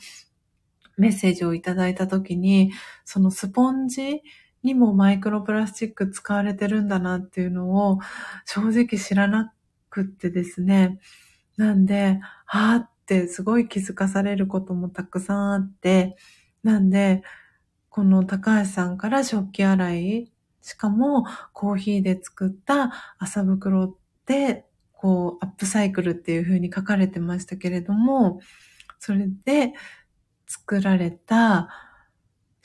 [0.97, 2.71] メッセージをいただいたときに、
[3.03, 4.21] そのスポンジ
[4.63, 7.99] にもマイクロプラスチック使われてるんだなっていうのを
[8.45, 9.53] 正直知らな
[9.89, 10.99] くってですね。
[11.57, 16.17] なんで、はーってすごい気づかされることもたくさんあって、
[16.63, 17.23] なんで、
[17.89, 28.41] この高橋さんから食器洗い、しかもコーヒーで作った麻袋で、こう、アップサイクルっていう風に書かれてましたけれども、
[28.99, 29.73] それで
[30.47, 31.69] 作られた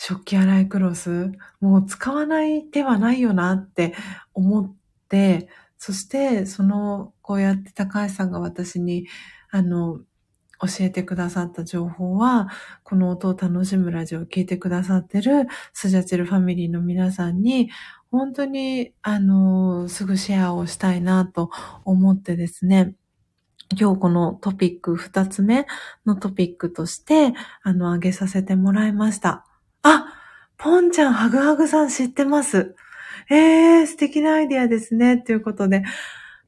[0.07, 3.95] 食器洗いクロス、もう使わない手はないよなって
[4.35, 4.75] 思っ
[5.09, 5.49] て、
[5.79, 9.07] そしてその、こうやって高橋さんが私に、
[9.51, 10.01] あの、
[10.61, 12.49] 教えてくださった情報は、
[12.83, 17.71] この音を楽しむラジオを聞いてくださってるスジャチルファミリーの皆さんに、
[18.11, 21.51] 本当に、あの、すぐシェアをしたいなと
[21.87, 22.95] 思ってですね、
[23.81, 25.67] 今日このトピック二つ目
[26.05, 27.33] のトピックとして、
[27.63, 29.47] あの、あげさせてもらいました。
[29.85, 30.07] あ、
[30.57, 32.75] ポンちゃん、ハグハグさん知ってます。
[33.31, 35.19] えー、素敵なアイディアですね。
[35.19, 35.83] ということで、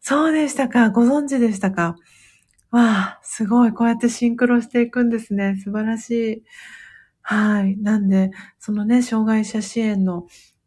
[0.00, 0.88] そうでしたか。
[0.90, 1.96] ご存知でしたか。
[2.70, 3.72] わあ、すごい。
[3.72, 5.56] こうやってシンクロしていくんですね。
[5.62, 6.42] 素晴らしい。
[7.20, 7.76] はい。
[7.76, 10.26] なんで、そのね、障害者支援の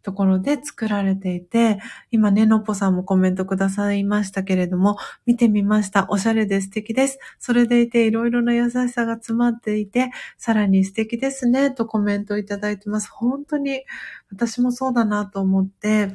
[0.09, 1.79] ところで作られていて、
[2.09, 6.07] 今ね、のっぽさんもコメントくださいましたけれども、見てみました。
[6.09, 7.19] おしゃれで素敵です。
[7.37, 10.09] それでいていろいろな優しさが詰まっていて、
[10.39, 13.11] さらに素敵ですね、とコメントいただいてます。
[13.11, 13.83] 本当に
[14.31, 16.09] 私もそうだなと思って、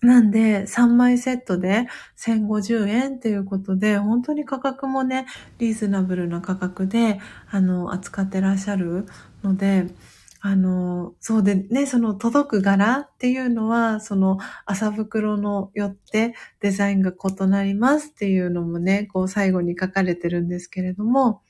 [0.00, 5.26] なんで、3枚セットで1050円っていうことで、本当に価格もね、
[5.58, 7.18] リーズナブルな価格で、
[7.50, 9.06] あの、扱ってらっしゃる
[9.42, 9.86] ので、
[10.44, 21.42] あの、そうでね、その届く柄っていうのは、その麻袋のよってデザインが異なりますっていうのもね、こう最後に書かれてるんですけれども、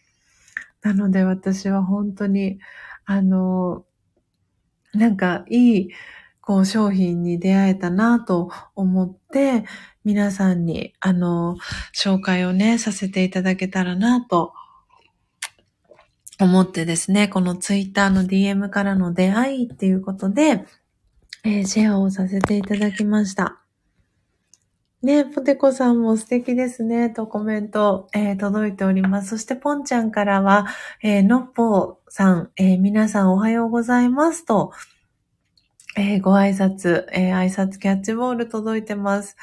[0.82, 2.58] なので私は本当に、
[3.06, 3.84] あの、
[4.94, 5.90] なんかいい、
[6.40, 9.64] こう商品に出会えたなと思って、
[10.04, 11.56] 皆さんに、あの、
[11.94, 14.52] 紹介をね、させていただけたらなと
[16.40, 20.64] 思ってですね、このツイッターの DM からの出会いっていうことで、
[21.44, 23.58] えー、シェアをさせていただきました。
[25.02, 29.30] ね、ポテコさんも素敵ですね、とコメント、えー、届いております。
[29.30, 30.68] そしてポンちゃんからは、
[31.02, 34.72] えー、のっぽさん、えー、皆さんおはようございますと、
[35.96, 39.36] えご挨拶、え挨拶キャッチボール届いてます。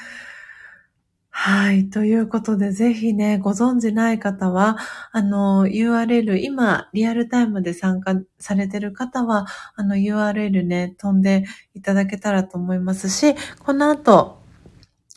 [1.42, 1.90] はい。
[1.90, 4.78] ということで、ぜひね、ご存知ない方は、
[5.14, 9.48] あの、URL、今、リアルタイムで参加されてる方は、
[9.78, 14.42] あの、URL ね、飛んでいただけたらと思いますし、この後、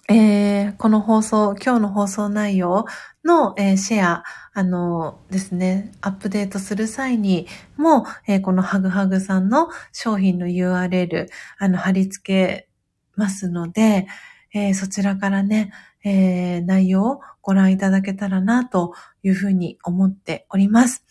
[0.08, 2.84] えー、この放送、今日の放送内容
[3.24, 4.24] の、えー、シェア、
[4.54, 11.26] あのですね、アップデートする際にも、えー、このハグハグさんの商品の URL、
[11.58, 12.68] あの、貼り付け
[13.16, 14.06] ますので、
[14.54, 15.72] えー、そちらからね、
[16.04, 21.04] えー、内容をご覧いただけたらなというふうに思っております。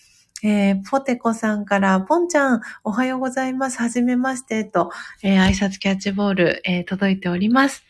[0.43, 3.77] えー、ポテコさんから、ポンちゃん、おはようございます。
[3.77, 4.91] はじめまして、と、
[5.22, 7.84] えー、挨拶キャッチボール、えー、届いております。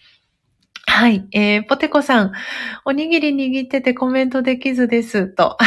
[0.86, 2.34] はい、えー、ポテコさん、
[2.84, 5.58] おにぎり握っててコメントできずです、と。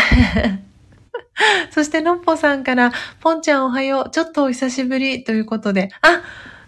[1.73, 6.23] そして、のっぽさんから、ポンちゃんおはよう、ちょっとお久しぶりということで、あ、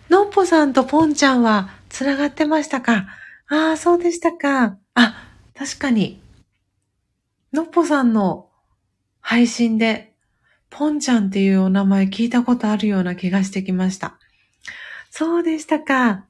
[0.08, 3.06] のっぽさんとぽんちゃんは繋がってましたか？
[3.48, 4.78] ああ、そうでしたか。
[4.94, 6.20] あ、確かに。
[7.52, 8.48] のっぽさんの
[9.20, 10.14] 配信で、
[10.68, 14.18] ぽんちゃんっていうお名前聞いたことあるような気がしてきました。
[15.10, 16.26] そうでしたか。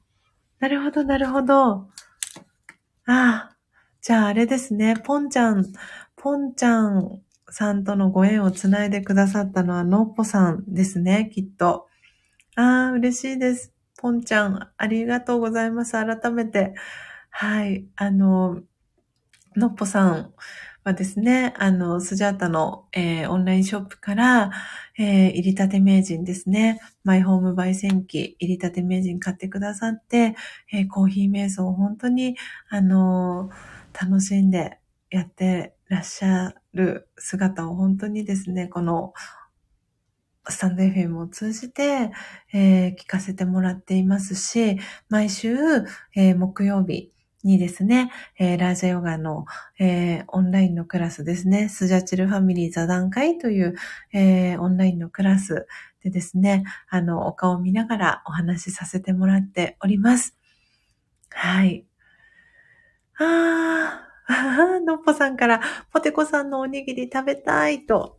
[0.59, 1.71] なるほど、なるほど。
[1.73, 1.89] あ
[3.07, 3.55] あ、
[4.01, 4.95] じゃああれですね。
[5.03, 5.65] ぽんちゃん、
[6.15, 11.87] ぽんちゃんさんとのご縁をつないでくださったのはのっぽさんですね、きっと。
[12.55, 13.73] ああ、嬉しいです。
[13.97, 15.93] ぽんちゃん、ありがとうございます。
[15.93, 16.75] 改めて。
[17.39, 17.85] はい。
[17.95, 18.63] あの、
[19.55, 20.33] のっぽさん
[20.83, 24.49] はですね、あの、スジャータの、えー、オンラインショップから、
[24.97, 26.79] えー、入りたて名人ですね。
[27.03, 30.35] マイホーム焙煎機、入りたて名人買ってくださって、
[30.73, 32.35] えー、コーヒー瞑想を本当に、
[32.69, 33.51] あの
[33.93, 34.79] 楽しんで
[35.11, 39.13] やってらっしゃる姿を本当にですね、この
[40.49, 42.09] スタンド FM を通じて、
[42.51, 45.55] え、聞かせてもらっていますし、毎週、
[46.15, 47.11] え、木曜日
[47.47, 49.45] にですね、えー、ラージャヨガの、
[49.79, 53.75] えオンラインのクラスですね、スジャチルファミリー座談会という、
[54.13, 55.67] えオンラインのクラス
[56.03, 60.37] でですね、あの、お顔を見ながらお話しさせてもらっております。
[61.29, 61.85] はい。
[63.19, 64.06] あー、
[64.85, 65.61] のっぽさんから、
[65.93, 68.17] ポテコさんのおにぎり食べたいと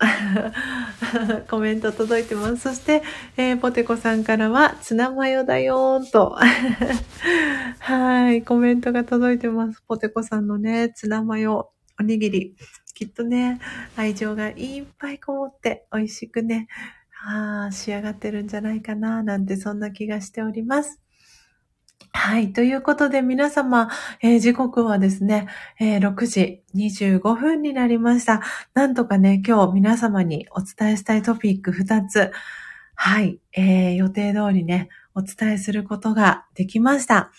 [1.50, 2.56] コメント届いてます。
[2.56, 3.02] そして、
[3.36, 6.36] えー、ポテコさんからは、ツナマヨだよーんと
[7.80, 9.82] はい、コメントが届いてます。
[9.86, 12.56] ポテコさんのね、ツナマヨ、おにぎり。
[12.94, 13.60] きっとね、
[13.96, 16.68] 愛情がいっぱいこもって美味しくね、
[17.26, 21.00] あ仕上がってるんじゃないかな、なんてそんな気がしております。
[22.12, 22.52] はい。
[22.52, 23.88] ということで皆様、
[24.20, 25.48] えー、時刻はですね、
[25.80, 28.42] えー、6時25分になりました。
[28.74, 32.30] なんとかね、今日皆様にお伝えしたいトピック2つ、
[32.94, 37.30] はい、えー、予定通りね、お伝えすることができました。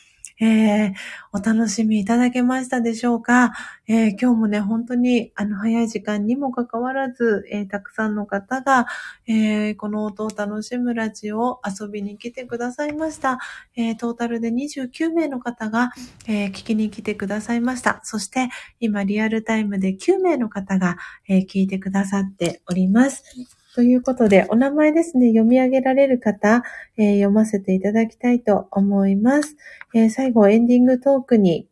[0.41, 0.93] えー、
[1.33, 3.51] お楽しみいただけましたでしょうか、
[3.87, 8.87] えー、今日もね、本当にあの早い時間にもかかわらず、えー、たくさんの方が、
[9.27, 13.39] えこの音を楽しむラジオを遊びに来てくださいました。
[13.75, 15.91] えトータルで29名の方が、
[16.27, 17.99] え聞きに来てくださいました。
[18.03, 18.49] そして
[18.79, 20.97] 今リアルタイムで9名の方が、
[21.27, 23.58] え聞いてくださっております。
[23.79, 26.63] ということで、お名前ですね、読み上げられる方、
[26.97, 29.55] えー、読ませていただきたいと思います。
[29.93, 31.69] えー、最後、エンディングトークに、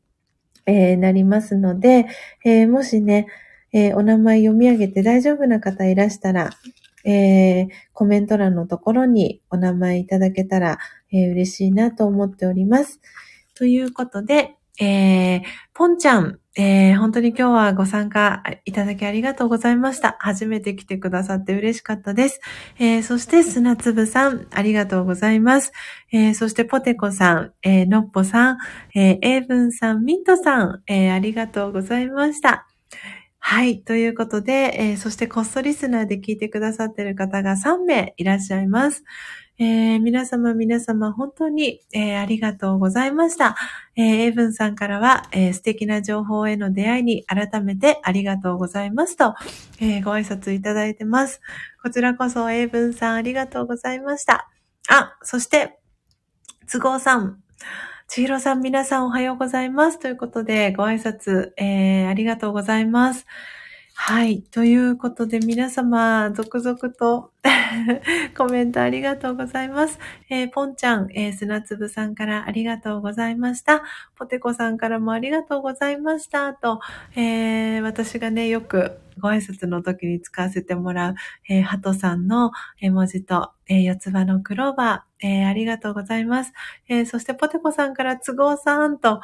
[0.66, 2.06] えー、なりますので、
[2.46, 3.28] えもしね、
[3.74, 6.52] えお名前読み上げて大丈夫な方いらしたら、
[7.04, 10.80] えコメント欄のところにお名前いただけたら、
[11.12, 13.02] え嬉しいなと思っております。
[13.54, 15.42] ということで、えー、
[15.74, 20.18] ポンちゃん、えー、本当に今日はご参加いただきありがとうございました。
[20.20, 22.42] 初めて来てくださって嬉しかったです。
[22.80, 25.72] えー、そして砂粒さん、ありがとうございます。
[26.12, 28.58] えー、そしてポテコさん、えー、のっぽさん、
[28.96, 32.68] えー、エイブンさん、ミントさん、えー、ありがとうございました。
[33.40, 33.82] はい。
[33.82, 39.04] ということで、えー、そしてこっそリスナーで聞いてくださっている方が3名いらっしゃいます。
[39.60, 43.56] えー、皆様皆様本当に、えー、ありがとうございました。
[43.96, 49.34] えー、エイブンさんからは、え、素敵な情報への出会いに改めてありがとうございますと、
[49.82, 51.42] え、ご挨拶いただいてます。
[51.82, 54.48] こちらこそエイブンさんありがとうございました。
[54.90, 55.80] あ、そして、
[56.72, 57.42] 都合さん。
[58.08, 60.00] ちひろさん皆さんおはようございます。
[60.00, 63.26] ということで、ご挨拶、えー、ありがとうございます。
[64.00, 64.42] はい。
[64.42, 67.32] ということで、皆様、続々と
[68.38, 70.00] コメントありがとうございます。
[70.30, 73.84] えー、ポンちゃん、えー、砂粒さんからありがとうございました。
[74.16, 76.54] ポテコさんからもありがとうございました。
[76.54, 76.80] と、
[77.16, 81.16] えー、私がね、よくご挨拶の時に使わせてもらう、
[81.50, 86.54] えー、ハトさんの絵文字と、えー、四つ葉のクローバー、えー、ありがとうございます。
[86.88, 89.22] えー、そしてポテコさんから都合さんと、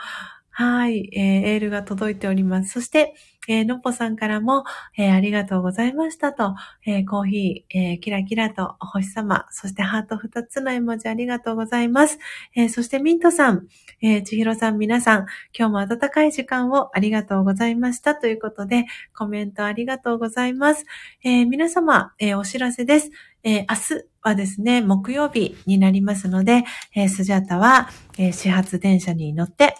[0.50, 2.72] はい、えー、エールが届いております。
[2.72, 3.14] そして、
[3.48, 4.64] えー、のっぽさんからも、
[4.98, 6.56] えー、ありがとうございましたと、
[6.86, 12.20] えー、コーヒー、えー、キラキラとお星様、そしてハート二つの絵文字ありがとうございます。
[12.56, 13.68] えー、そしてミントさん、
[14.02, 15.26] えー、ちひろさん皆さん、
[15.58, 20.86] 今日も温かい時間をありがとうございましたということで、コメントありがとうございます。
[21.24, 23.12] えー、皆様、えー、お知らせです。
[23.44, 26.64] えー、明日はですね、木曜日になりますので、
[26.96, 29.76] えー、スジャタは、えー、始発電車に乗って、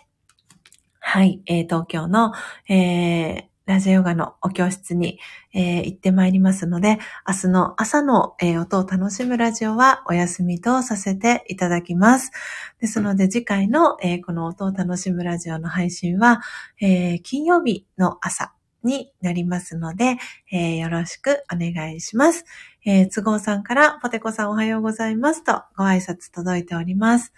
[1.00, 2.34] はい、えー、東京の、
[2.68, 5.20] えー、ラジオヨガのお教室に、
[5.54, 12.32] えー、行ってまいりますので、明日の朝の、えー、音を楽しむラジオはお休みとさせていただきます。
[12.82, 16.42] ですので次回の、えー、この音を楽しむラジオの配信は、
[17.24, 18.54] 金曜日の朝
[18.84, 20.18] になりますので、
[20.52, 22.44] よろしくお願いします。
[23.16, 27.32] 都合さんからポテコさんおはようございますとご挨拶届いております。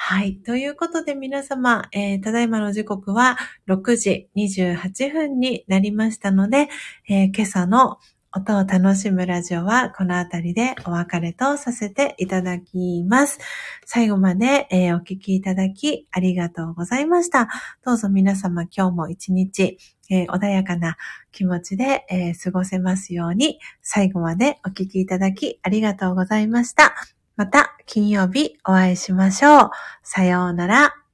[0.00, 0.36] はい。
[0.36, 6.68] ということで皆様、えー、ただいまの時刻は6時28分になりましたので、
[7.08, 7.98] えー、今朝の
[8.32, 13.40] 音を楽しむラジオはこのあたりでお別れとさせていただきます。
[13.86, 17.48] 最後まで、えー、お聞きいただきありがとうございました。
[17.84, 19.78] どうぞ皆様今日も一日、
[20.10, 20.96] えー、穏やかな
[21.32, 26.94] 気持ちで、えー、過ごせますように最後までお聞きいただきありがとうございました。
[27.38, 29.70] また金曜日お会いしましょう。
[30.02, 31.07] さようなら。